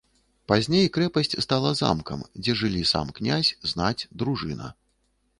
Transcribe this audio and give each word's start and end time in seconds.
Пазней 0.51 0.85
крэпасць 0.95 1.35
стала 1.45 1.73
замкам, 1.81 2.23
дзе 2.43 2.55
жылі 2.61 2.81
сам 2.93 3.11
князь, 3.19 3.51
знаць, 3.73 4.07
дружына. 4.23 4.71